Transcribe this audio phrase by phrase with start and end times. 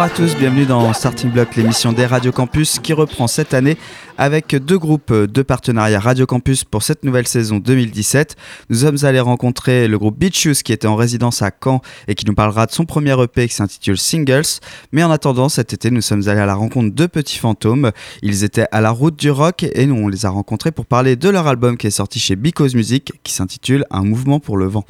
[0.00, 3.76] Bonjour à tous, bienvenue dans Starting Block, l'émission des Radio Campus qui reprend cette année
[4.16, 8.34] avec deux groupes de partenariat Radio Campus pour cette nouvelle saison 2017.
[8.70, 12.14] Nous sommes allés rencontrer le groupe Beach Shoes qui était en résidence à Caen et
[12.14, 14.60] qui nous parlera de son premier EP qui s'intitule Singles.
[14.92, 17.90] Mais en attendant, cet été, nous sommes allés à la rencontre de Petits Fantômes.
[18.22, 21.16] Ils étaient à la route du rock et nous on les a rencontrés pour parler
[21.16, 24.64] de leur album qui est sorti chez Because Music qui s'intitule Un mouvement pour le
[24.64, 24.86] vent.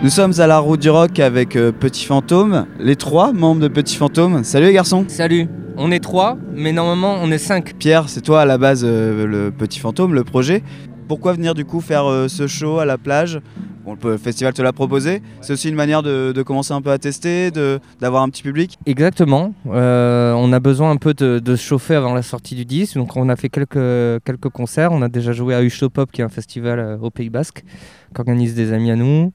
[0.00, 3.66] Nous sommes à la route du rock avec euh, Petit Fantôme, les trois membres de
[3.68, 4.44] Petit Fantôme.
[4.44, 7.74] Salut les garçons Salut, on est trois, mais normalement on est cinq.
[7.78, 10.62] Pierre, c'est toi à la base euh, le Petit Fantôme, le projet.
[11.08, 13.40] Pourquoi venir du coup faire euh, ce show à la plage?
[13.84, 15.22] Bon, le festival te l'a proposé.
[15.40, 18.42] C'est aussi une manière de, de commencer un peu à tester, de- d'avoir un petit
[18.42, 18.76] public.
[18.86, 22.66] Exactement, euh, on a besoin un peu de, de se chauffer avant la sortie du
[22.66, 24.92] disque, donc on a fait quelques, quelques concerts.
[24.92, 27.64] On a déjà joué à Hucho Pop, qui est un festival au Pays Basque,
[28.14, 29.32] qu'organisent des amis à nous.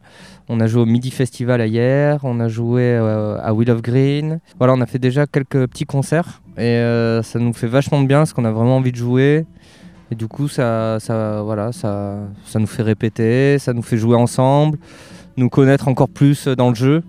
[0.49, 4.39] On a joué au Midi Festival hier, on a joué euh, à Will of Green.
[4.57, 8.07] Voilà, on a fait déjà quelques petits concerts et euh, ça nous fait vachement de
[8.07, 9.45] bien parce qu'on a vraiment envie de jouer.
[10.11, 14.17] Et du coup, ça, ça, voilà, ça, ça nous fait répéter, ça nous fait jouer
[14.17, 14.77] ensemble,
[15.37, 17.03] nous connaître encore plus dans le jeu.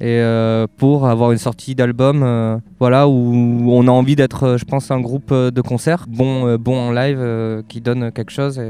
[0.00, 4.90] Et euh, pour avoir une sortie d'album, voilà, où on a envie d'être, je pense,
[4.92, 8.60] un groupe de concert bon, bon en live, qui donne quelque chose.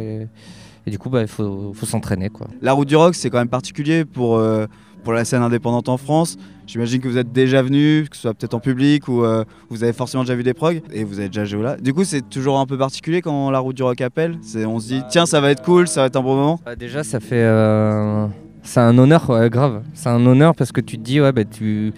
[0.87, 2.47] Et du coup, bah, il faut, faut s'entraîner, quoi.
[2.63, 4.67] La route du rock, c'est quand même particulier pour, euh,
[5.05, 6.37] pour la scène indépendante en France.
[6.67, 9.85] J'imagine que vous êtes déjà venu, que ce soit peut-être en public ou euh, vous
[9.85, 11.77] avez forcément déjà vu des progs et vous avez déjà joué là.
[11.77, 14.39] Du coup, c'est toujours un peu particulier quand la route du rock appelle.
[14.67, 16.61] On se dit, tiens, ça va être cool, ça va être un bon moment.
[16.65, 17.37] Bah, déjà, ça fait.
[17.43, 18.27] euh,
[18.63, 19.83] c'est un honneur, ouais, grave.
[19.95, 21.93] C'est un honneur parce que tu te dis, ouais, bah, tu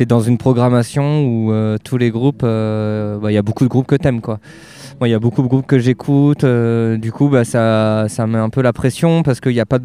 [0.00, 1.52] es dans une programmation où
[1.84, 2.42] tous les groupes.
[2.42, 4.38] bah, Il y a beaucoup de groupes que t'aimes, quoi.
[5.06, 6.44] Il y a beaucoup de groupes que j'écoute.
[6.44, 9.66] euh, du coup, bah, ça, ça met un peu la pression parce qu'il n'y a
[9.66, 9.84] pas de.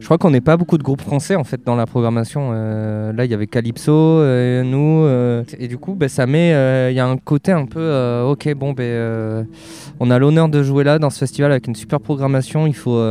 [0.00, 2.50] Je crois qu'on n'est pas beaucoup de groupes français en fait dans la programmation.
[2.52, 6.50] Euh, là, il y avait Calypso, euh, nous, euh, et du coup, bah, ça met.
[6.90, 8.22] Il y a un côté un peu.
[8.26, 9.46] ok, bon, ben,
[10.00, 12.66] on a l'honneur de jouer là dans ce festival avec une super programmation.
[12.66, 13.02] Il faut,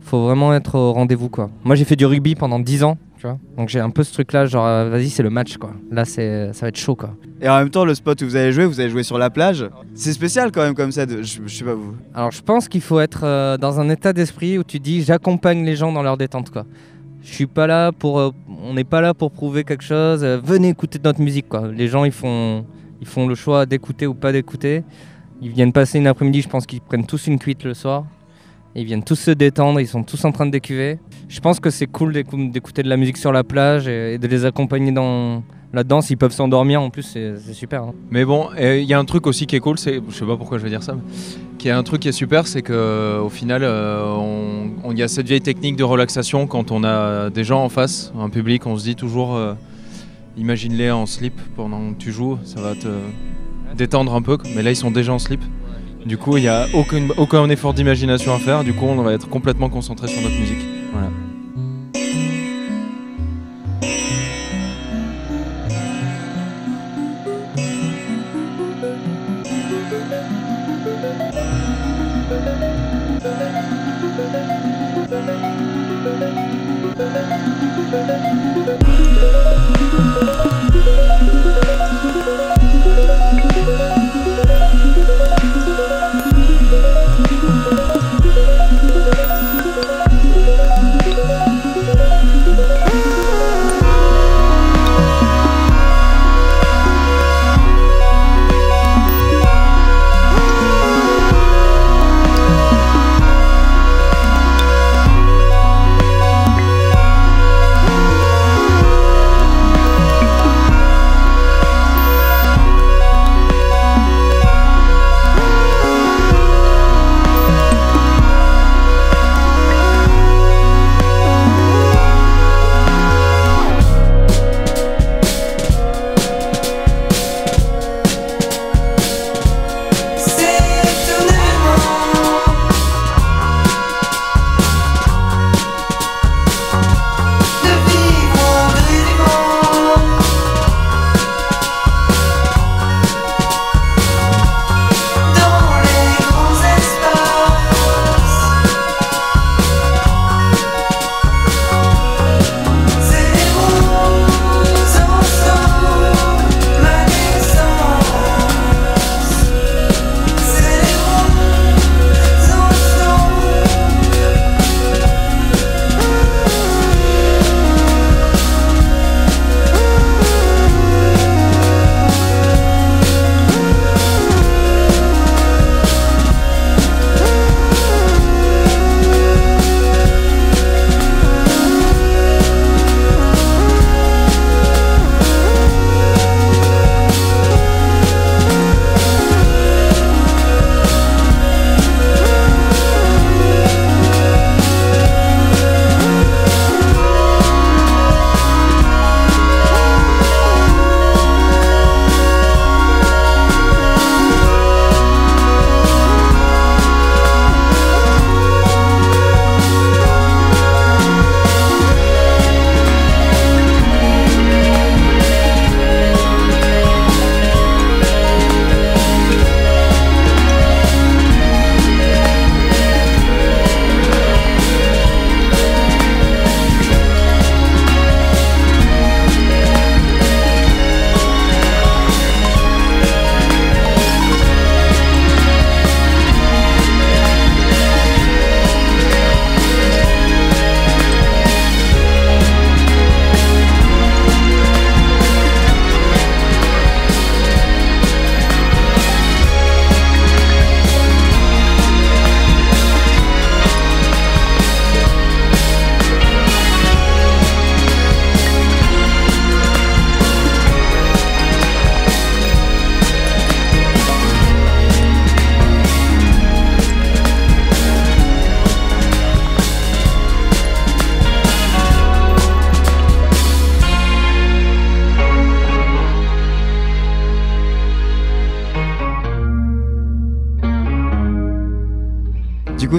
[0.00, 1.50] faut vraiment être au rendez-vous quoi.
[1.64, 3.38] Moi, j'ai fait du rugby pendant 10 ans, tu vois.
[3.56, 5.72] Donc j'ai un peu ce truc-là, genre, euh, vas-y, c'est le match quoi.
[5.90, 7.14] Là, c'est, ça va être chaud quoi.
[7.40, 9.28] Et en même temps, le spot où vous allez jouer, vous allez jouer sur la
[9.30, 9.66] plage.
[9.94, 11.04] C'est spécial quand même comme ça.
[11.06, 11.94] de- je, je sais pas vous.
[12.14, 15.64] Alors, je pense qu'il faut être euh, dans un état d'esprit où tu dis, j'accompagne
[15.64, 16.64] les gens dans leur détente quoi.
[17.22, 18.30] Je suis pas là pour, euh,
[18.62, 20.22] on n'est pas là pour prouver quelque chose.
[20.24, 21.68] euh, venez écouter notre musique quoi.
[21.68, 22.64] Les gens, ils font,
[23.00, 24.82] ils font le choix d'écouter ou pas d'écouter.
[25.42, 28.04] Ils viennent passer une après-midi, je pense qu'ils prennent tous une cuite le soir.
[28.74, 30.98] Ils viennent tous se détendre, ils sont tous en train de décuver.
[31.28, 34.26] Je pense que c'est cool d'écou- d'écouter de la musique sur la plage et, de
[34.26, 35.42] les accompagner dans
[35.74, 36.00] là-dedans.
[36.00, 37.82] S'ils peuvent s'endormir en plus, c'est super.
[37.82, 37.92] hein.
[38.10, 40.36] Mais bon, il y a un truc aussi qui est cool, c'est, je sais pas
[40.36, 41.02] pourquoi je vais dire ça, mais
[41.58, 44.92] qui est un truc qui est super, c'est que euh, au final, euh, on- on-
[44.92, 48.12] il y a cette vieille technique de relaxation quand on a des gens en face,
[48.18, 49.52] un public, on se dit toujours, euh,
[50.38, 52.88] imagine-les en slip pendant que tu joues, ça va te
[53.76, 54.38] détendre un peu.
[54.56, 55.42] Mais là, ils sont déjà en slip.
[56.06, 56.66] Du coup, il n'y a
[57.18, 58.64] aucun effort d'imagination à faire.
[58.64, 60.64] Du coup, on va être complètement concentré sur notre musique.
[60.90, 61.10] Voilà.
[61.10, 61.27] Thank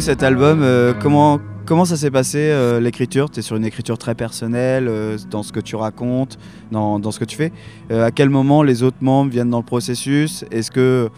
[0.10, 3.30] cet album, euh, comment, comment ça s'est passé euh, l'écriture?
[3.30, 6.40] Tu es sur une écriture très personnelle euh, dans ce que tu racontes,
[6.72, 7.52] dans, dans ce que tu fais.
[7.92, 10.46] À quel moment les autres membres viennent dans le processus?
[10.50, 11.10] Est-ce que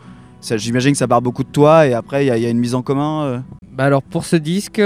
[0.58, 2.82] j'imagine que ça part beaucoup de toi et après il y, a- une mise en
[2.82, 4.80] commun Bah alors pour ce disque,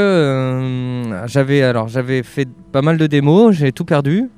[1.25, 4.29] j'avais fait pas mal de démos, j'ai tout perdu.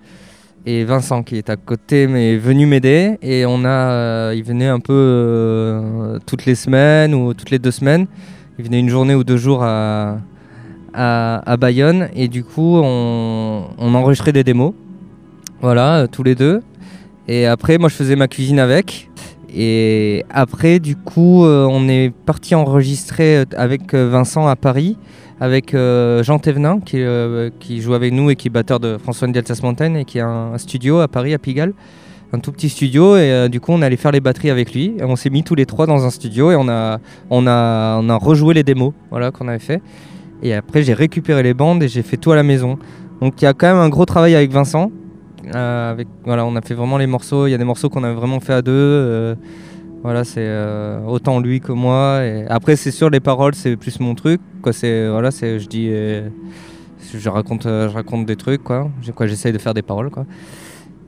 [0.66, 4.80] Et Vincent qui est à côté m'est venu m'aider et on a, il venait un
[4.80, 8.08] peu toutes les semaines ou toutes les deux semaines.
[8.60, 10.18] Il venait une journée ou deux jours à,
[10.94, 14.74] à, Bayonne et du coup on, on enregistrait des démos,
[15.62, 16.62] voilà euh, tous les deux.
[17.28, 19.10] Et après moi je faisais ma cuisine avec.
[19.60, 24.98] Et après, du coup, euh, on est parti enregistrer euh, avec Vincent à Paris,
[25.40, 27.02] avec Jean Thévenin, qui,
[27.60, 30.28] qui joue avec nous et qui est batteur de François Deltas Mountain et qui a
[30.28, 31.74] un studio à Paris, à Pigalle.
[32.34, 33.16] Un tout petit studio.
[33.16, 34.94] Et euh, du coup, on allait faire les batteries avec lui.
[35.00, 38.00] Et on s'est mis tous les trois dans un studio et on a, on a,
[38.02, 39.82] on a rejoué les démos voilà, qu'on avait fait.
[40.44, 42.78] Et après, j'ai récupéré les bandes et j'ai fait tout à la maison.
[43.22, 44.92] Donc, il y a quand même un gros travail avec Vincent.
[45.56, 47.48] Euh, voilà, on a fait vraiment les morceaux.
[47.48, 48.72] Il y a des morceaux qu'on a vraiment fait à deux.
[48.74, 49.36] euh,
[50.04, 50.48] voilà, c'est
[51.08, 52.22] autant lui que moi.
[52.50, 54.40] Après, c'est sûr, les paroles, c'est plus mon truc.
[54.62, 58.90] Quoi, c'est voilà, c'est je dis, je raconte, je raconte des trucs, quoi.
[59.02, 60.26] J'ai quoi, j'essaye de faire des paroles, quoi.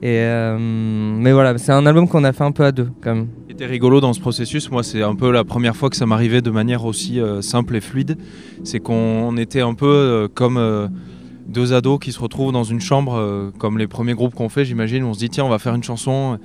[0.04, 3.28] Euh, mais voilà, c'est un album qu'on a fait un peu à deux, quand même.
[3.42, 5.98] Ce qui était rigolo dans ce processus, moi c'est un peu la première fois que
[5.98, 8.18] ça m'arrivait de manière aussi euh, simple et fluide.
[8.64, 10.90] C'est qu'on était un peu euh, comme
[11.48, 15.04] deux ados qui se retrouvent dans une chambre, comme les premiers groupes qu'on fait, j'imagine.
[15.04, 16.38] On se dit tiens, on va faire une chanson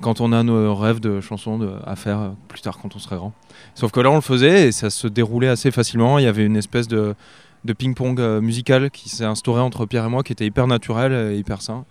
[0.00, 3.32] quand on a nos rêves de chansons à faire plus tard quand on serait grand.
[3.74, 6.18] Sauf que là on le faisait et ça se déroulait assez facilement.
[6.18, 7.14] Il y avait une espèce de,
[7.64, 11.38] de ping-pong musical qui s'est instauré entre Pierre et moi qui était hyper naturel et
[11.38, 11.84] hyper sain.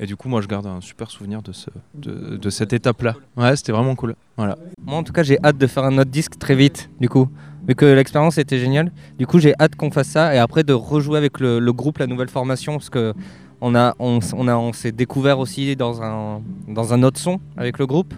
[0.00, 3.16] Et du coup, moi, je garde un super souvenir de, ce, de, cette étape-là.
[3.36, 4.14] Ouais, c'était vraiment cool.
[4.36, 4.56] Voilà.
[4.86, 7.28] Moi, en tout cas, j'ai hâte de faire un autre disque très vite, du coup.
[7.66, 8.92] Vu que l'expérience était géniale.
[9.18, 12.06] Du coup, j'ai hâte qu'on fasse ça et après de rejouer avec le, groupe, la
[12.06, 13.12] nouvelle formation, parce que
[13.60, 17.78] on a, on, a, on s'est découvert aussi dans un, dans un autre son avec
[17.78, 18.14] le groupe.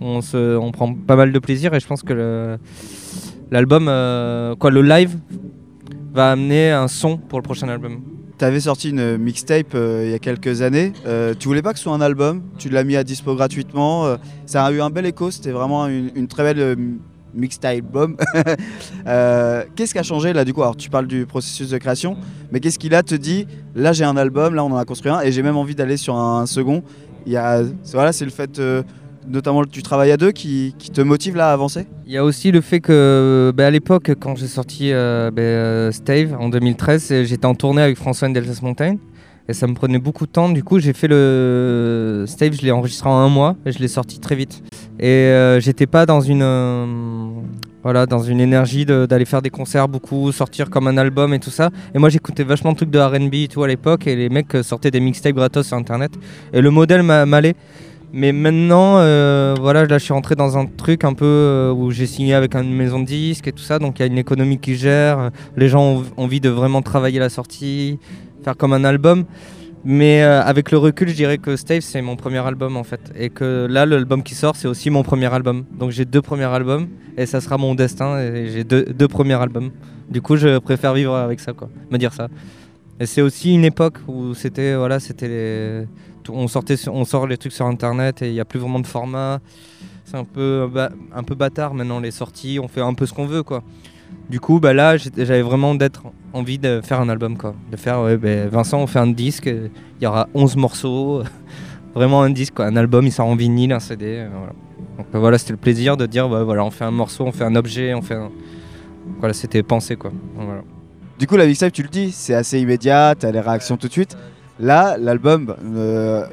[0.00, 2.58] On, se, on prend pas mal de plaisir et je pense que
[3.50, 5.18] l'album, euh, quoi, le live
[6.14, 8.00] va amener un son pour le prochain album.
[8.40, 10.94] T'avais sorti une mixtape euh, il y a quelques années.
[11.04, 14.06] Euh, tu voulais pas que ce soit un album, tu l'as mis à dispo gratuitement.
[14.06, 14.16] euh,
[14.46, 16.74] ça a eu un bel écho, c'était vraiment une, très belle
[17.34, 17.84] mixtape
[19.76, 20.62] qu'est-ce qui a changé là du coup?
[20.62, 22.16] Alors tu parles du processus de création,
[22.50, 23.46] mais qu'est-ce qui là te dit?
[23.74, 25.98] Là j'ai un album, là on en a construit un et j'ai même envie d'aller
[25.98, 26.82] sur un, second.
[27.26, 28.58] Il y a, voilà, c'est le fait
[29.28, 31.86] notamment du travail à deux qui, te motive là à avancer?
[32.06, 35.42] Il y a aussi le fait que, bah, à l'époque, quand j'ai sorti euh, bah,
[35.42, 38.96] euh, Stave en 2013, euh, j'étais en tournée avec François Deltas Mountain
[39.48, 40.48] et ça me prenait beaucoup de temps.
[40.48, 43.88] Du coup, j'ai fait le Stave, je l'ai enregistré en un mois et je l'ai
[43.88, 44.62] sorti très vite.
[44.98, 47.26] Et euh, j'étais pas dans une, euh,
[48.28, 51.70] énergie d'aller faire des concerts beaucoup, sortir comme un album et tout ça.
[51.94, 54.56] Et moi, j'écoutais vachement de trucs de R&B et tout à l'époque et les mecs
[54.62, 56.12] sortaient des mixtapes gratos sur Internet.
[56.52, 57.54] Et le modèle m'a- m'allait.
[58.12, 61.92] Mais maintenant, euh, voilà, là, je suis rentré dans un truc un peu euh, où
[61.92, 64.18] j'ai signé avec une maison de disques et tout ça, donc il y a une
[64.18, 65.30] économie qui gère.
[65.56, 67.98] Les gens ont envie de vraiment travailler la sortie,
[68.42, 69.24] faire comme un album.
[69.84, 73.00] Mais euh, avec le recul, je dirais que Stave, c'est mon premier album en fait.
[73.16, 75.64] Et que là, l'album qui sort, c'est aussi mon premier album.
[75.78, 78.20] Donc j'ai deux premiers albums et ça sera mon destin.
[78.46, 79.70] J'ai deux, deux premiers albums.
[80.10, 81.70] Du coup, je préfère vivre avec ça, quoi.
[81.90, 82.28] Me dire ça.
[82.98, 85.86] Et c'est aussi une époque où c'était, voilà, c'était les
[86.28, 88.86] on, sortait on sort les trucs sur internet et il n'y a plus vraiment de
[88.86, 89.40] format.
[90.04, 93.12] C'est un peu, ba- un peu bâtard maintenant les sorties, on fait un peu ce
[93.12, 93.62] qu'on veut quoi.
[94.28, 97.54] Du coup, bah là, j'avais vraiment d'être envie de faire un album quoi.
[97.70, 99.70] De faire, ouais, ben, Vincent, on fait un disque, il
[100.02, 101.22] y aura 11 morceaux,
[101.94, 102.66] vraiment un disque quoi.
[102.66, 104.04] Un album, il sort en vinyle, un CD.
[104.18, 104.52] euh, voilà.
[104.98, 107.32] Donc bah, voilà, c'était le plaisir de dire, bah, voilà, on fait un morceau, on
[107.32, 108.18] fait un objet, on fait.
[109.18, 110.10] Voilà, c'était pensé quoi.
[111.18, 113.92] Du coup, la mixtape, tu le dis, c'est assez immédiat, t'as les réactions tout de
[113.92, 114.16] suite.
[114.60, 116.26] Là, l'album, euh,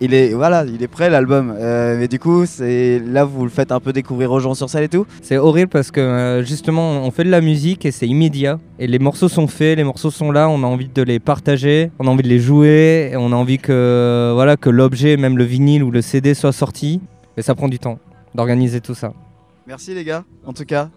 [0.00, 1.54] il est voilà, il est prêt l'album.
[1.54, 4.70] Euh, mais du coup, c'est là vous le faites un peu découvrir aux gens sur
[4.70, 5.06] scène et tout.
[5.20, 8.86] C'est horrible parce que euh, justement on fait de la musique et c'est immédiat et
[8.86, 12.06] les morceaux sont faits, les morceaux sont là, on a envie de les partager, on
[12.06, 15.44] a envie de les jouer et on a envie que voilà que l'objet, même le
[15.44, 17.02] vinyle ou le CD soit sorti.
[17.36, 17.98] Et ça prend du temps
[18.34, 19.12] d'organiser tout ça.
[19.66, 20.88] Merci les gars, en tout cas.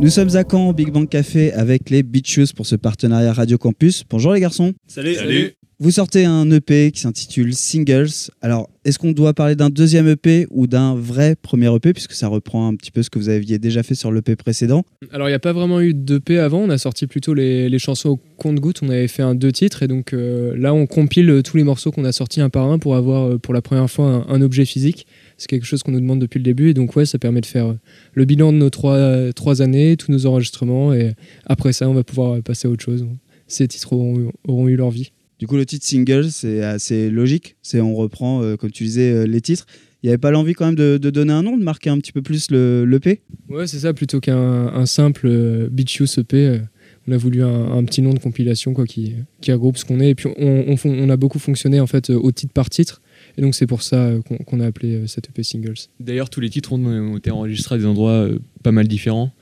[0.00, 3.34] Nous sommes à Caen au Big Bang Café avec les Beat Shoes pour ce partenariat
[3.34, 4.02] Radio Campus.
[4.08, 4.72] Bonjour les garçons.
[4.86, 5.14] Salut.
[5.14, 5.52] Salut.
[5.82, 8.30] Vous sortez un EP qui s'intitule Singles.
[8.42, 12.28] Alors, est-ce qu'on doit parler d'un deuxième EP ou d'un vrai premier EP, puisque ça
[12.28, 14.84] reprend un petit peu ce que vous aviez déjà fait sur l'EP précédent?
[15.10, 16.58] Alors, il n'y a pas vraiment eu d'EP avant.
[16.58, 18.80] On a sorti plutôt les, chansons au compte-goutte.
[18.82, 19.82] On avait fait un deux titres.
[19.82, 22.78] Et donc euh, là, on compile tous les morceaux qu'on a sortis un par un
[22.78, 25.06] pour avoir euh, pour la première fois un, objet physique.
[25.40, 26.68] C'est quelque chose qu'on nous demande depuis le début.
[26.68, 27.78] Et donc, ouais, ça permet de faire euh,
[28.12, 30.92] le bilan de nos trois, trois années, tous nos enregistrements.
[30.92, 31.14] Et
[31.46, 33.06] après ça, on va pouvoir passer à autre chose.
[33.46, 35.12] Ces titres auront eu leur vie.
[35.40, 37.56] Du coup, le titre single, c'est assez logique.
[37.62, 39.64] C'est on reprend, euh, comme tu disais, euh, les titres.
[40.02, 42.12] Il n'y avait pas l'envie quand même de, donner un nom, de marquer un petit
[42.12, 46.60] peu plus le l'EP Ouais, c'est ça, plutôt qu'un simple euh, Beach Use EP.
[47.08, 50.10] on a voulu un, petit nom de compilation quoi, qui, qui regroupe ce qu'on est.
[50.10, 53.00] Et puis, on, on, a beaucoup fonctionné en fait au titre par titre.
[53.40, 54.12] Et donc, c'est pour ça
[54.46, 55.88] qu'on a appelé cette EP Singles.
[55.98, 58.28] D'ailleurs, tous les titres ont, été enregistrés à des endroits
[58.62, 59.32] pas mal différents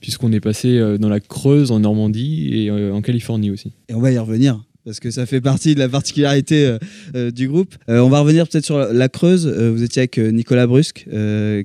[0.00, 3.72] puisqu'on est passé dans la Creuse, en Normandie et en Californie aussi.
[3.88, 6.78] Et on va y revenir parce que ça fait partie de la particularité euh,
[7.14, 7.74] euh, du groupe.
[7.88, 9.46] Euh, on va revenir peut-être sur la, Creuse.
[9.46, 11.06] vous étiez avec Nicolas Brusque,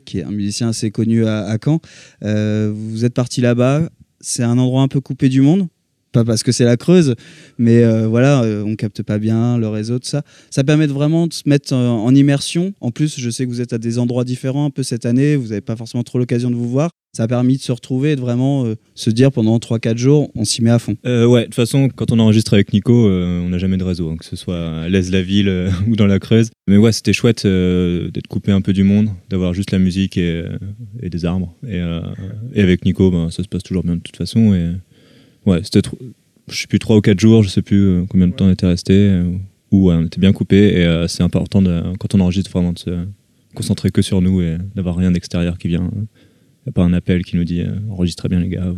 [0.06, 1.80] qui est un musicien assez connu à, Caen.
[2.22, 3.90] vous êtes parti là-bas.
[4.20, 5.68] C'est un endroit un peu coupé du monde.
[6.16, 7.16] Pas parce que c'est la Creuse,
[7.58, 10.24] mais voilà, on capte pas bien le réseau, tout ça.
[10.50, 12.74] Ça permet de vraiment de se mettre en, en immersion.
[12.80, 15.36] En plus, je sais que vous êtes à des endroits différents un peu cette année.
[15.36, 18.12] Vous n'avez pas forcément trop l'occasion de vous voir ça a permis de se retrouver
[18.12, 20.98] et de vraiment euh, se dire pendant 3-4 jours, on s'y met à fond.
[21.06, 23.86] Euh, ouais, de toute façon, quand on enregistre avec Nico, euh, on n'a jamais de
[23.86, 26.50] réseau, hein, que ce soit à l'aise la ville ou dans la Creuse.
[26.68, 30.44] Mais ouais, c'était chouette d'être coupé un peu du monde, d'avoir juste la musique et,
[31.02, 31.56] des arbres.
[31.68, 31.80] Et,
[32.60, 34.54] avec Nico, ben, ça se passe toujours bien de toute façon.
[35.46, 35.88] Ouais, c'était,
[36.48, 38.68] je sais plus, 3 ou 4 jours, je sais plus combien de temps on était
[38.68, 39.22] resté.
[39.72, 43.06] où on était bien coupé et c'est important de, quand on enregistre vraiment de se
[43.56, 45.90] concentrer que sur nous et d'avoir rien d'extérieur qui vient
[46.66, 48.74] n'y a pas un appel qui nous dit euh, enregistrez bien les gars,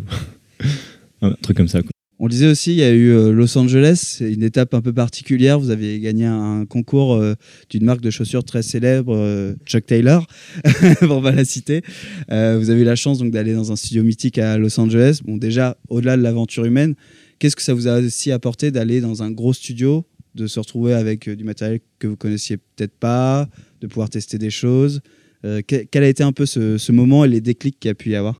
[1.21, 1.79] un truc comme ça.
[2.19, 5.59] On disait aussi, il y a eu euh, Los Angeles, une étape un peu particulière.
[5.59, 7.36] Vous avez gagné un concours euh,
[7.69, 10.25] d'une marque de chaussures très célèbre, Chuck Taylor,
[11.00, 11.81] pour pas la citer.
[12.29, 15.19] vous avez eu la chance donc d'aller dans un studio mythique à Los Angeles.
[15.24, 16.95] Bon, déjà, au-delà de l'aventure humaine,
[17.39, 20.05] qu'est-ce que ça vous a aussi apporté d'aller dans un gros studio,
[20.36, 23.47] de se retrouver avec du matériel que vous connaissiez peut-être pas,
[23.81, 25.01] de pouvoir tester des choses?
[25.45, 28.09] Euh, quel a été un peu ce, moment et les déclics qu'il y a pu
[28.09, 28.38] y avoir?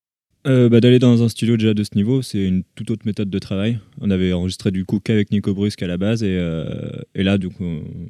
[0.48, 3.30] Euh, bah, D'aller dans un studio déjà de ce niveau, c'est une toute autre méthode
[3.30, 3.80] de travail.
[4.00, 7.38] On avait enregistré du coup qu'avec Nico Brusque à la base et, euh, et là,
[7.38, 7.64] du coup,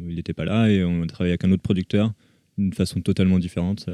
[0.08, 2.14] il n'était pas là et on a travaillé avec un autre producteur
[2.58, 3.86] d'une façon totalement différente,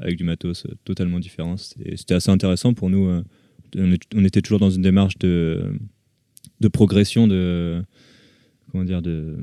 [0.00, 1.56] avec du matos totalement différent.
[1.56, 3.22] C'était assez intéressant pour nous.
[3.74, 5.72] on, était toujours dans une démarche de,
[6.60, 7.82] de progression, de
[8.70, 9.38] comment dire, de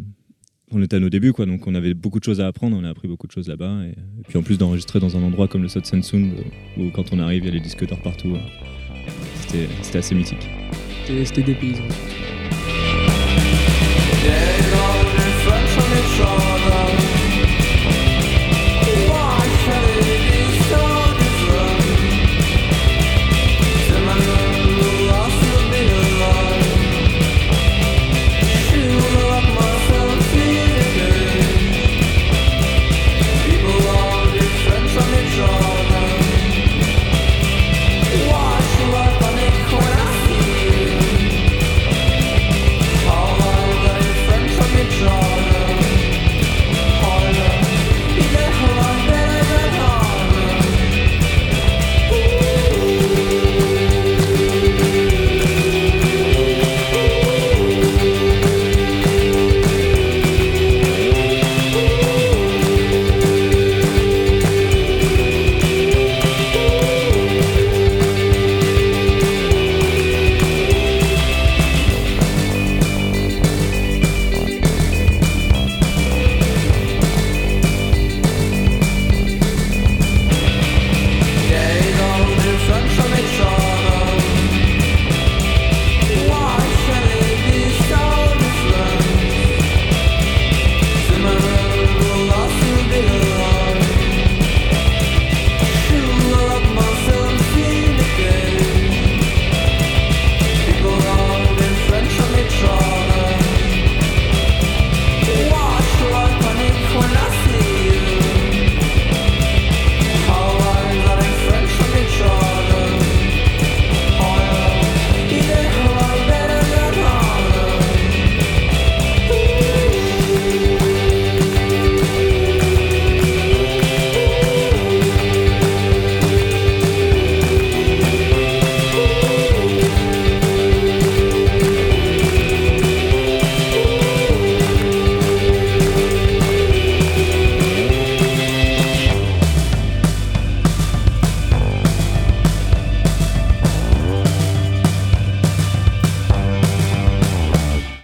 [0.73, 2.83] on était à nos débuts, quoi, donc on avait beaucoup de choses à apprendre, on
[2.83, 3.85] a appris beaucoup de choses là-bas.
[3.85, 3.95] Et,
[4.27, 6.31] puis en plus d'enregistrer dans un endroit comme le Sound Sound,
[6.77, 8.35] où quand on arrive, il y a les disques d'or partout.
[9.81, 10.49] C'était assez mythique.
[11.05, 11.83] C'était des paysans.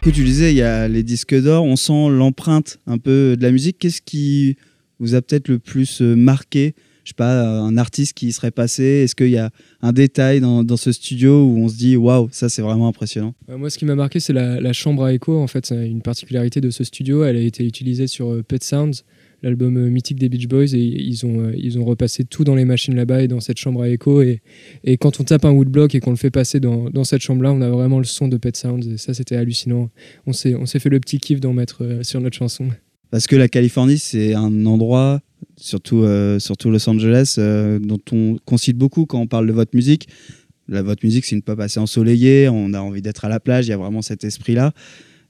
[0.10, 3.44] Coup, tu disais, il y a les disques d'or, on sent l'empreinte un peu de
[3.44, 3.78] la musique.
[3.78, 4.58] Qu'est-ce qui
[5.00, 6.74] vous a peut-être le plus euh, marqué?
[7.04, 10.78] Je sais pas, un artiste qui serait passé Est-ce qu'il y a un détail dans,
[10.78, 13.36] ce studio où on se dit, waouh, ça c'est vraiment impressionnant?
[13.48, 15.40] Moi, ce qui m'a marqué, c'est la, la, chambre à écho.
[15.40, 17.24] En fait, une particularité de ce studio.
[17.24, 19.04] Elle a été utilisée sur Pet Sounds
[19.42, 22.56] l'album euh, mythique des Beach Boys et ils ont, euh, ils ont repassé tout dans
[22.56, 24.42] les machines là-bas et dans cette chambre à écho et,
[24.84, 27.54] et quand on tape un woodblock et qu'on le fait passer dans, dans cette chambre-là,
[27.54, 29.90] on a vraiment le son de Pet Sounds et ça c'était hallucinant.
[30.26, 32.68] On s'est, fait le petit kiff d'en mettre euh, sur notre chanson.
[33.12, 35.22] Parce que la Californie, c'est un endroit,
[35.56, 36.06] surtout,
[36.38, 37.40] surtout Los Angeles,
[37.82, 40.08] dont on concite beaucoup quand on parle de votre musique.
[40.68, 43.66] La, votre musique, c'est une pop assez ensoleillée, on a envie d'être à la plage,
[43.66, 44.74] il y a vraiment cet esprit-là.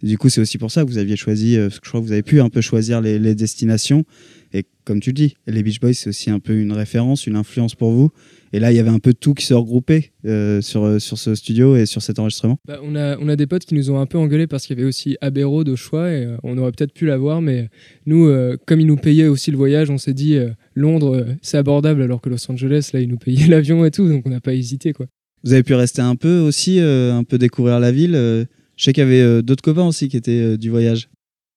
[0.01, 1.99] Du coup, c'est aussi pour ça que vous aviez choisi, euh, parce que je crois
[1.99, 4.05] que vous avez pu un peu choisir les, destinations.
[4.53, 7.35] Et comme tu le dis, les Beach Boys, c'est aussi un peu une référence, une
[7.35, 8.09] influence pour vous.
[8.53, 11.19] Et là, il y avait un peu tout qui se regroupait euh, sur, euh, sur
[11.19, 12.57] ce studio et sur cet enregistrement.
[12.65, 14.77] Bah, on, a, on a des potes qui nous ont un peu engueulés parce qu'il
[14.77, 17.69] y avait aussi Abbey Road au choix et on aurait peut-être pu l'avoir, mais
[18.05, 18.33] nous,
[18.65, 20.39] comme ils nous payaient aussi le voyage, on s'est dit
[20.73, 24.23] Londres, c'est abordable alors que Los Angeles, là, ils nous payaient l'avion et tout, donc
[24.25, 24.93] on n'a pas hésité.
[24.93, 25.05] quoi.
[25.43, 28.47] Vous avez pu rester un peu aussi, un peu découvrir la ville
[28.79, 31.09] je sais qu'il y avait euh, d'autres copains aussi qui étaient euh, du voyage.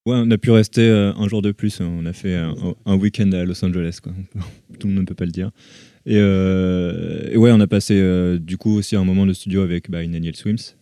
[0.06, 1.80] Ouais, on a pu rester euh, un jour de plus.
[1.80, 4.00] On a fait un, week-end à Los Angeles.
[4.02, 4.12] Quoi.
[4.80, 5.52] Tout le monde ne peut pas le dire.
[6.04, 10.00] Et, ouais, on a passé du coup aussi un moment de studio avec bah,
[10.34, 10.74] Swims.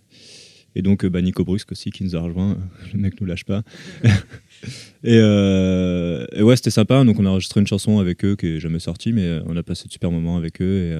[0.76, 2.56] Et donc bah, Nico Brusque aussi qui nous a rejoint.
[2.94, 3.62] Le mec nous lâche pas.
[5.04, 7.04] et, ouais, c'était sympa.
[7.04, 9.62] Donc on a enregistré une chanson avec eux qui est jamais sortie, mais on a
[9.62, 10.98] passé de super moments avec eux.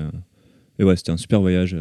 [0.78, 1.74] Et ouais, c'était un super voyage.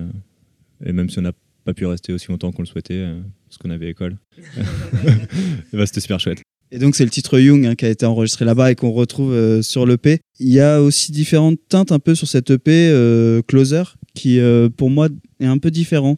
[0.86, 1.34] Et même si on n'a
[1.66, 3.06] pas pu rester aussi longtemps qu'on le souhaitait,
[3.50, 4.18] parce qu'on avait école.
[5.74, 6.40] bah, C'était super chouette.
[6.72, 9.34] Et donc c'est le titre Young hein, qui a été enregistré là-bas et qu'on retrouve
[9.34, 10.20] euh, sur l'EP.
[10.40, 13.84] Il y a aussi différentes teintes un peu sur cette EP euh, Closer
[14.14, 15.08] qui euh, pour moi
[15.40, 16.18] est un peu différent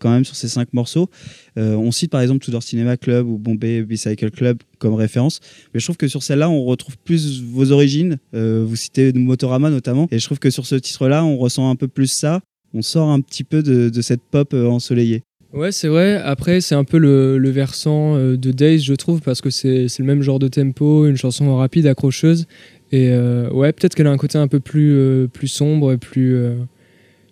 [0.00, 1.10] quand même sur ces cinq morceaux.
[1.54, 5.40] on cite par exemple Tudor Cinema Club ou Bombay Bicycle Club comme référence,
[5.74, 8.16] mais je trouve que sur celle-là on retrouve plus vos origines.
[8.32, 11.88] vous citez Motorama notamment, et je trouve que sur ce titre-là on ressent un peu
[11.88, 12.40] plus ça.
[12.72, 15.24] On sort un petit peu de, de cette pop ensoleillée.
[15.56, 16.20] Ouais, c'est vrai.
[16.22, 20.04] Après, c'est un peu le, versant euh, de Days, je trouve, parce que c'est le
[20.04, 22.46] même genre de tempo, une chanson rapide, accrocheuse.
[22.92, 25.96] Et euh, ouais, peut-être qu'elle a un côté un peu plus, euh, plus sombre et
[25.96, 26.38] plus,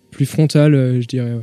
[0.09, 1.39] plus frontal, je dirais.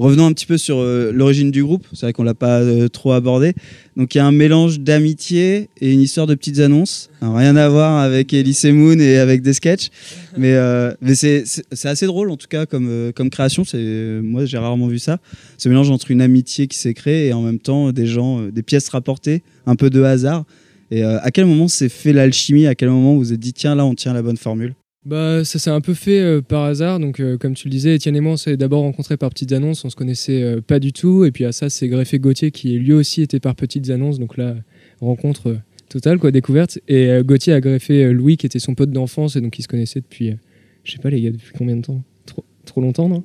[0.00, 1.86] Revenons un petit peu sur euh, l'origine du groupe.
[1.92, 3.52] C'est vrai qu'on l'a pas euh, trop abordé.
[3.98, 7.10] Donc il y a un mélange d'amitié et une histoire de petites annonces.
[7.20, 9.90] rien à voir avec Elise Moon et avec des sketchs,
[10.38, 11.44] mais, euh, c'est
[11.84, 13.62] assez drôle en tout cas comme, comme création.
[13.74, 15.18] Moi j'ai rarement vu ça.
[15.58, 18.62] Ce mélange entre une amitié qui s'est créée et en même temps des gens, des
[18.62, 20.44] pièces rapportées, un peu de hasard.
[20.90, 22.66] Et à quel moment s'est fait l'alchimie?
[22.66, 24.72] À quel moment vous vous êtes dit tiens là on tient la bonne formule?
[25.06, 27.00] Bah, ça s'est un peu fait euh, par hasard.
[27.00, 29.52] Donc, euh, comme tu le disais, Étienne et moi, on s'est d'abord rencontrés par petites
[29.52, 29.84] annonces.
[29.84, 31.24] On se connaissait euh, pas du tout.
[31.24, 34.18] Et puis à ça, c'est greffé Gauthier qui lui aussi était par petites annonces.
[34.18, 34.56] Donc là,
[35.00, 35.56] rencontre
[35.88, 36.78] totale, quoi, découverte.
[36.86, 39.36] Et Gauthier a greffé Louis, qui était son pote d'enfance.
[39.36, 40.36] Et donc, ils se connaissaient depuis,
[40.84, 42.02] je sais pas les gars, depuis combien de temps?
[42.26, 43.24] Trop, trop longtemps, non?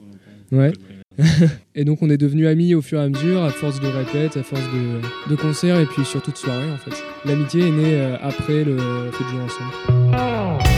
[0.51, 0.71] Ouais.
[1.75, 4.35] et donc on est devenus amis au fur et à mesure, à force de répètes,
[4.35, 6.91] à force de, de concerts et puis surtout de soirées en fait.
[7.23, 10.74] L'amitié est née après le fait de jouer ensemble.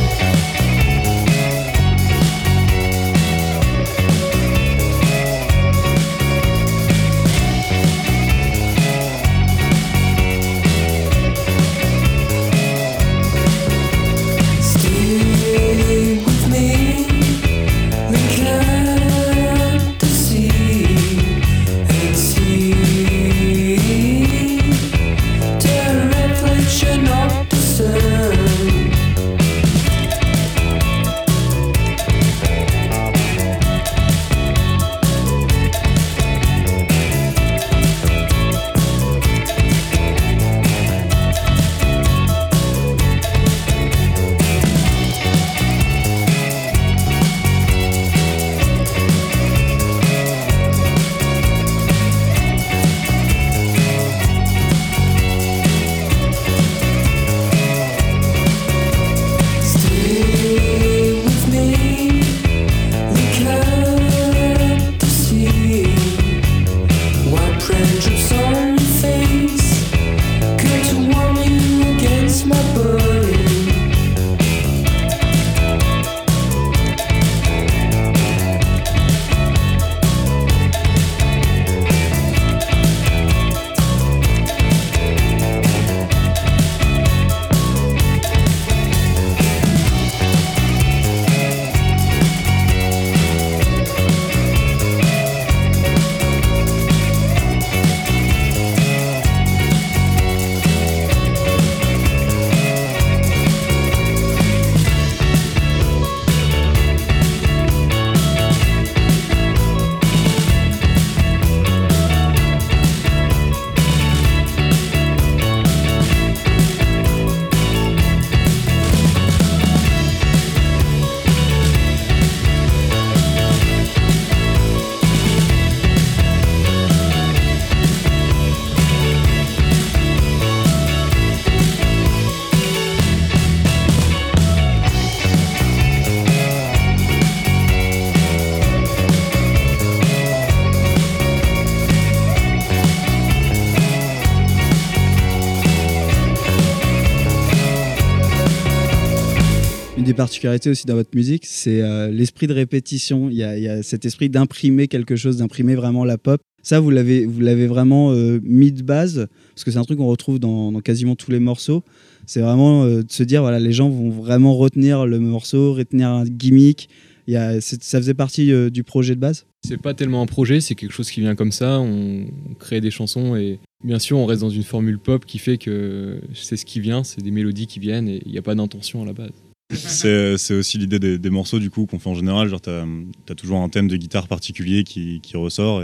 [150.17, 153.29] Particularités aussi dans votre musique, c'est l'esprit de répétition.
[153.29, 156.41] Il y, a, cet esprit d'imprimer quelque chose, d'imprimer vraiment la pop.
[156.61, 158.11] Ça, vous l'avez, vous l'avez vraiment
[158.43, 161.83] mis de base, parce que c'est un truc qu'on retrouve dans, quasiment tous les morceaux.
[162.25, 166.25] C'est vraiment de se dire, voilà, les gens vont vraiment retenir le morceau, retenir un
[166.25, 166.89] gimmick.
[167.29, 171.11] Ça faisait partie du projet de base c'est pas tellement un projet, c'est quelque chose
[171.11, 171.79] qui vient comme ça.
[171.79, 172.25] On,
[172.57, 176.21] crée des chansons et bien sûr, on reste dans une formule pop qui fait que
[176.33, 179.03] c'est ce qui vient, c'est des mélodies qui viennent et il n'y a pas d'intention
[179.03, 179.31] à la base.
[179.73, 182.47] C'est aussi l'idée des, morceaux du coup qu'on fait en général.
[182.47, 185.83] Genre, tu as, toujours un thème de guitare particulier qui, ressort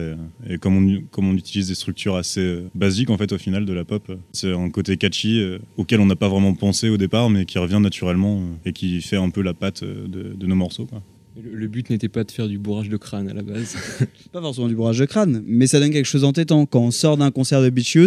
[0.49, 3.73] et, comme, on, comme on utilise des structures assez basiques en fait au final de
[3.73, 7.29] la pop, c'est un côté catchy euh, auquel on n'a pas vraiment pensé au départ
[7.29, 10.55] mais qui revient naturellement euh, et qui fait un peu la patte de, de nos
[10.55, 10.85] morceaux.
[10.85, 11.03] Quoi.
[11.41, 13.75] Le, but n'était pas de faire du bourrage de crâne à la base.
[14.31, 16.49] pas forcément du bourrage de crâne, mais ça donne quelque chose en tête.
[16.49, 17.97] Quand on sort d'un concert de Beach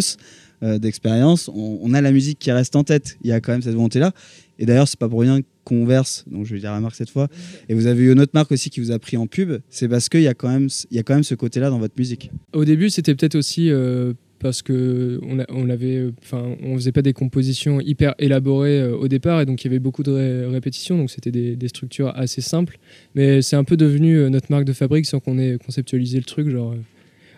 [0.63, 3.19] euh, d'expérience, on, a la musique qui reste en tête.
[3.23, 4.13] Il y a quand même cette volonté-là.
[4.61, 5.49] Et d'ailleurs, c'est pas pour rien qu'on
[5.85, 7.29] verse, donc je vais dire la marque cette fois.
[7.69, 9.59] Et vous avez eu une autre marque aussi qui vous a pris en pub.
[9.71, 11.95] C'est parce qu'il y, a quand même, y a quand même ce côté-là dans votre
[11.99, 12.31] musique.
[12.53, 17.13] Au début, c'était peut-être aussi euh, parce que on, avait, enfin, on faisait pas des
[17.13, 21.11] compositions hyper élaborées euh, au départ et donc il y avait beaucoup de répétitions, donc
[21.11, 22.79] c'était des, structures assez simples.
[23.15, 26.25] Mais c'est un peu devenu euh, notre marque de fabrique sans qu'on ait conceptualisé le
[26.25, 26.49] truc.
[26.49, 26.75] Genre,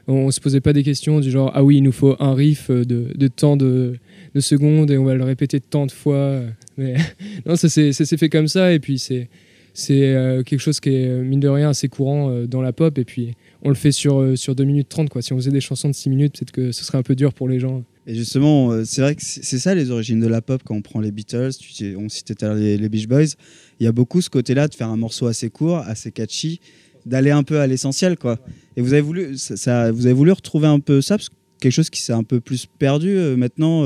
[0.08, 2.70] on, se posait pas des questions du genre ah oui, il nous faut un riff
[2.70, 3.96] de, de temps de,
[4.34, 6.40] de, secondes et on va le répéter tant de fois.
[6.76, 6.96] Mais
[7.46, 9.28] non, ça s'est fait comme ça et puis c'est
[9.74, 13.34] c'est quelque chose qui est mine de rien assez courant dans la pop et puis
[13.62, 15.08] on le fait sur, euh, sur 2 minutes 30.
[15.08, 15.22] Quoi.
[15.22, 17.34] Si on faisait des chansons de 6 minutes, peut-être que ce serait un peu dur
[17.34, 17.84] pour les gens.
[18.06, 20.82] Et justement, euh, c'est vrai que c'est ça les origines de la pop quand on
[20.82, 21.50] prend les Beatles,
[21.96, 23.34] on citait l'heure les, Beach Boys.
[23.80, 26.60] Il y a beaucoup ce côté-là de faire un morceau assez court, assez catchy,
[27.08, 28.16] d'aller un peu à l'essentiel.
[28.16, 28.38] quoi.
[28.76, 31.72] Et vous avez, voulu, ça, vous avez voulu retrouver un peu ça, parce que quelque
[31.72, 33.84] chose qui s'est un peu plus perdu euh, maintenant.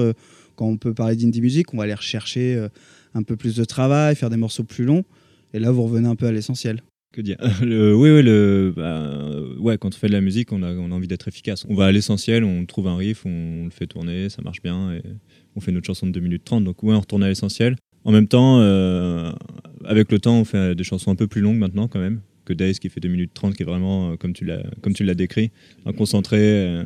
[0.56, 2.68] quand on peut parler d'indie music, on va aller rechercher
[3.14, 5.04] un peu plus de travail, faire des morceaux plus longs.
[5.54, 6.82] Et là, vous revenez un peu à l'essentiel.
[7.12, 7.36] Que dire?
[7.60, 9.20] Oui, oui, le, bah,
[9.58, 11.66] ouais, quand on fait de la musique, on a, on a envie d'être efficace.
[11.68, 14.94] On va à l'essentiel, on trouve un riff, on, le fait tourner, ça marche bien,
[14.94, 15.02] et
[15.54, 16.64] on fait notre chanson de 2 minutes 30.
[16.64, 17.76] Donc, ouais, on retourne à l'essentiel.
[18.04, 19.30] En même temps, euh,
[19.84, 22.52] avec le temps, on fait des chansons un peu plus longues maintenant, quand même, que
[22.52, 25.50] Days qui fait 2 minutes 30, qui est vraiment, euh, comme tu l'as décrit,
[25.86, 26.38] un concentré.
[26.40, 26.84] Euh,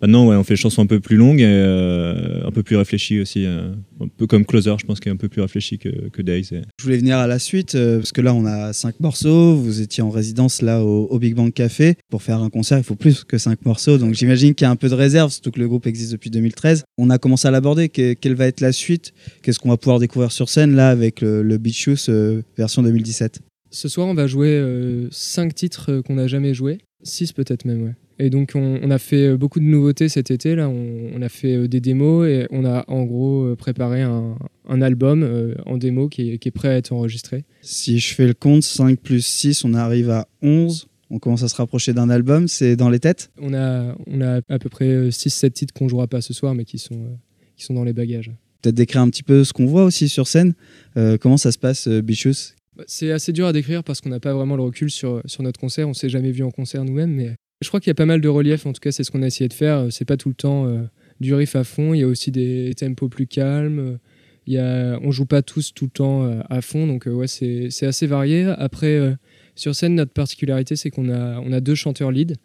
[0.00, 2.76] Maintenant, ouais, on fait des chansons un peu plus longues et euh, un peu plus
[2.76, 3.44] réfléchies aussi.
[3.46, 3.74] Un
[4.16, 6.50] peu comme Closer, je pense, qu'il est un peu plus réfléchi que, que Days.
[6.78, 9.56] Je voulais venir à la suite, parce que là, on a cinq morceaux.
[9.56, 11.96] Vous étiez en résidence là au, Big Bang Café.
[12.10, 13.98] Pour faire un concert, il faut plus que cinq morceaux.
[13.98, 16.30] Donc j'imagine qu'il y a un peu de réserve, surtout que le groupe existe depuis
[16.30, 16.84] 2013.
[16.96, 17.88] On a commencé à l'aborder.
[17.88, 19.12] quelle va être la suite?
[19.42, 22.12] Qu'est-ce qu'on va pouvoir découvrir sur scène là avec le, le Beach Shoes
[22.56, 26.78] version 2017 Ce soir, on va jouer cinq titres qu'on n'a jamais joués.
[27.02, 27.94] Six peut-être même, ouais.
[28.20, 30.56] Et donc, on, a fait euh, beaucoup de nouveautés cet été.
[30.56, 34.36] Là, on, a fait euh, des démos et on a en gros euh, préparé un,
[34.68, 37.44] album en démo qui est, prêt à être enregistré.
[37.62, 40.88] Si je fais le compte, 5 plus 6, on arrive à 11.
[41.10, 42.48] On commence à se rapprocher d'un album.
[42.48, 43.30] C'est dans les têtes?
[43.40, 46.64] On a, on a à peu près 6-7 titres qu'on jouera pas ce soir, mais
[46.64, 47.18] qui sont,
[47.56, 48.30] qui sont dans les bagages.
[48.60, 50.54] Peut-être décrire un petit peu ce qu'on voit aussi sur scène.
[51.20, 52.54] comment ça se passe, Bichus
[52.86, 55.58] c'est assez dur à décrire parce qu'on n'a pas vraiment le recul sur, sur notre
[55.58, 55.88] concert.
[55.88, 58.20] On s'est jamais vu en concert nous-mêmes, mais je crois qu'il y a pas mal
[58.20, 59.88] de relief, en tout cas c'est ce qu'on a essayé de faire.
[59.90, 60.82] C'est pas tout le temps euh,
[61.20, 63.98] du riff à fond, il y a aussi des tempos plus calmes.
[64.46, 67.12] Il y a, on joue pas tous tout le temps euh, à fond, donc euh,
[67.12, 68.44] ouais c'est assez varié.
[68.58, 69.16] Après
[69.56, 72.36] sur scène notre particularité c'est qu'on a, on a deux chanteurs lead,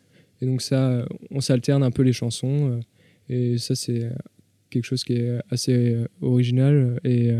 [0.41, 2.82] et donc ça on s'alterne un peu les chansons,
[3.30, 4.10] et ça c'est
[4.72, 7.00] quelque chose qui est assez original.
[7.04, 7.32] Et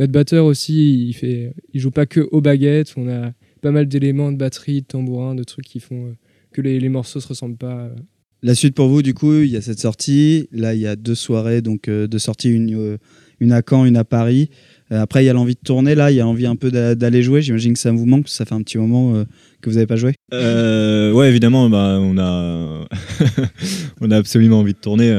[0.00, 3.86] notre batteur aussi il fait, il joue pas que aux baguettes, on a pas mal
[3.86, 6.16] d'éléments de batterie, de tambourin, de trucs qui font
[6.52, 7.84] que les, les morceaux se ressemblent pas.
[7.84, 7.94] Euh.
[8.42, 10.48] La suite pour vous, du coup, il y a cette sortie.
[10.52, 12.96] Là, il y a deux soirées, donc euh, deux sorties, une, euh,
[13.40, 14.48] une à Caen, une à Paris.
[14.88, 15.94] après, il y a l'envie de tourner.
[15.94, 17.42] Là, il y a envie un peu d'aller jouer.
[17.42, 19.22] J'imagine que ça vous manque, ça fait un petit moment
[19.60, 20.14] que vous n'avez pas joué.
[20.32, 22.88] Euh, ouais, évidemment, bah, on a,
[24.00, 25.10] on a absolument envie de tourner.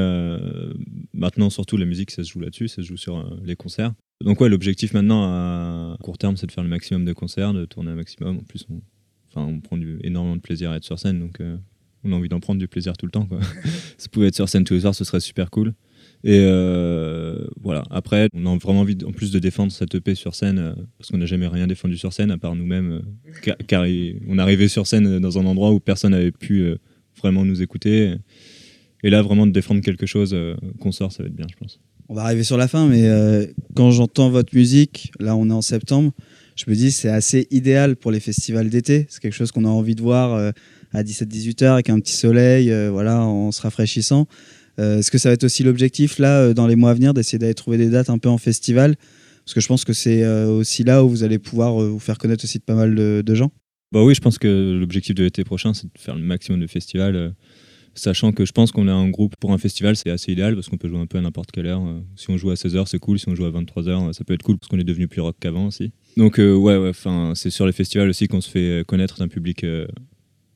[1.14, 3.92] maintenant, surtout la musique, ça se joue là-dessus, ça se joue sur les concerts.
[4.22, 7.64] Donc ouais, l'objectif maintenant à court terme, c'est de faire le maximum de concerts, de
[7.64, 8.38] tourner un maximum.
[8.38, 8.80] En plus, on,
[9.34, 11.56] Enfin, on prend énormément de plaisir à être sur scène, donc euh,
[12.04, 13.24] on a envie d'en prendre du plaisir tout le temps.
[13.24, 13.40] Quoi.
[13.96, 15.74] si pouvait être sur scène tous les soirs, ce serait super cool.
[16.24, 17.82] Et euh, voilà.
[17.90, 21.10] Après, on a vraiment envie, en plus de défendre cette EP sur scène, euh, parce
[21.10, 23.02] qu'on n'a jamais rien défendu sur scène à part nous-mêmes,
[23.66, 26.66] car, on est arrivé sur scène dans un endroit où personne n'avait pu
[27.16, 28.14] vraiment nous écouter.
[29.02, 30.36] Et là, vraiment de défendre quelque chose
[30.78, 31.80] qu'on sort, ça va être bien, je pense.
[32.12, 33.08] On va arriver sur la fin, mais
[33.74, 36.12] quand j'entends votre musique, là, on est en septembre
[36.56, 39.06] je me dis c'est assez idéal pour les festivals d'été.
[39.08, 40.50] C'est quelque chose qu'on a envie de voir euh,
[40.92, 44.26] à 17-18 heures avec un petit soleil, euh, voilà, en se rafraîchissant.
[44.78, 47.38] Euh, est-ce que ça va être aussi l'objectif là dans les mois à venir d'essayer
[47.38, 48.96] d'aller trouver des dates un peu en festival?
[49.44, 52.44] Parce que je pense que c'est aussi là où vous allez pouvoir vous faire connaître
[52.44, 53.50] aussi de pas mal de, gens.
[53.90, 56.68] Bah oui, je pense que l'objectif de l'été prochain, c'est de faire le maximum de
[56.68, 57.34] festivals
[57.94, 60.68] sachant que je pense qu'on a un groupe pour un festival, c'est assez idéal parce
[60.68, 61.82] qu'on peut jouer un peu à n'importe quelle heure.
[62.16, 63.18] Si on joue à 16h, c'est cool.
[63.18, 65.36] Si on joue à 23h, ça peut être cool parce qu'on est devenu plus rock
[65.40, 65.92] qu'avant aussi.
[66.16, 66.92] Donc, ouais, ouais,
[67.34, 69.66] c'est sur les festivals aussi qu'on se fait connaître d'un public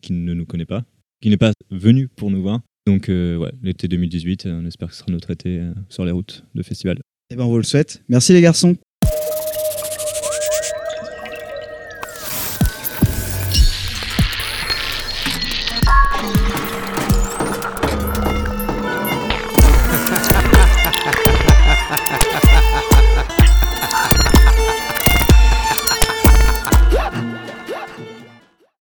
[0.01, 0.85] qui ne nous connaît pas,
[1.21, 2.61] qui n'est pas venu pour nous voir.
[2.87, 6.63] Donc, ouais, l'été 2018, on espère que ce sera notre été sur les routes de
[6.63, 6.99] festival.
[7.31, 8.03] Eh ben, on vous le souhaite.
[8.09, 8.77] Merci les garçons.